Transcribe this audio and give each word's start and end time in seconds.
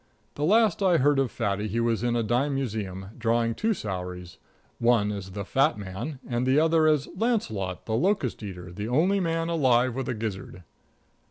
The 0.33 0.45
last 0.45 0.81
I 0.81 0.97
heard 0.97 1.19
of 1.19 1.29
Fatty 1.29 1.67
he 1.67 1.79
was 1.79 2.01
in 2.01 2.15
a 2.15 2.23
Dime 2.23 2.55
Museum, 2.55 3.09
drawing 3.19 3.53
two 3.53 3.75
salaries 3.75 4.39
one 4.79 5.11
as 5.11 5.33
"The 5.33 5.45
Fat 5.45 5.77
Man," 5.77 6.17
and 6.27 6.47
the 6.47 6.59
other 6.59 6.87
as 6.87 7.05
"Launcelot, 7.15 7.85
The 7.85 7.93
Locust 7.93 8.41
Eater, 8.41 8.71
the 8.71 8.87
Only 8.87 9.19
Man 9.19 9.47
Alive 9.47 9.93
with 9.93 10.09
a 10.09 10.15
Gizzard." 10.15 10.63